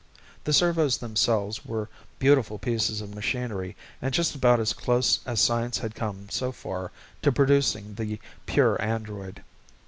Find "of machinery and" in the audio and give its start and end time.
3.01-4.11